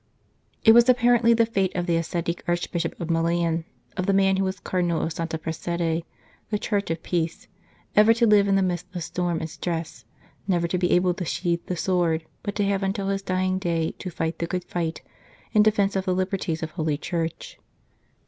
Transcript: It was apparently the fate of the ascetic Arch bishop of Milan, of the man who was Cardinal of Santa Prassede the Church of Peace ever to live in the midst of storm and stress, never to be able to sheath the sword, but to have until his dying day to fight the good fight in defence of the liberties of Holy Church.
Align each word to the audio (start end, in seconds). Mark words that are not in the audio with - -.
It 0.63 0.71
was 0.71 0.89
apparently 0.89 1.35
the 1.35 1.45
fate 1.45 1.75
of 1.75 1.85
the 1.85 1.95
ascetic 1.95 2.43
Arch 2.47 2.71
bishop 2.71 2.99
of 2.99 3.11
Milan, 3.11 3.65
of 3.95 4.07
the 4.07 4.13
man 4.15 4.37
who 4.37 4.43
was 4.43 4.59
Cardinal 4.59 4.99
of 5.03 5.13
Santa 5.13 5.37
Prassede 5.37 6.03
the 6.49 6.57
Church 6.57 6.89
of 6.89 7.03
Peace 7.03 7.47
ever 7.95 8.11
to 8.15 8.25
live 8.25 8.47
in 8.47 8.55
the 8.55 8.63
midst 8.63 8.87
of 8.95 9.03
storm 9.03 9.39
and 9.41 9.47
stress, 9.47 10.05
never 10.47 10.67
to 10.67 10.79
be 10.79 10.89
able 10.89 11.13
to 11.13 11.23
sheath 11.23 11.63
the 11.67 11.77
sword, 11.77 12.25
but 12.41 12.55
to 12.55 12.65
have 12.65 12.81
until 12.81 13.09
his 13.09 13.21
dying 13.21 13.59
day 13.59 13.91
to 13.99 14.09
fight 14.09 14.39
the 14.39 14.47
good 14.47 14.63
fight 14.63 15.03
in 15.53 15.61
defence 15.61 15.95
of 15.95 16.05
the 16.05 16.15
liberties 16.15 16.63
of 16.63 16.71
Holy 16.71 16.97
Church. 16.97 17.59